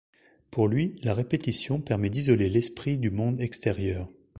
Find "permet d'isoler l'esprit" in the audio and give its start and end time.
1.79-2.97